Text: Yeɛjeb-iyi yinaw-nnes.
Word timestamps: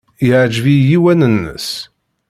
Yeɛjeb-iyi 0.27 0.85
yinaw-nnes. 1.01 1.69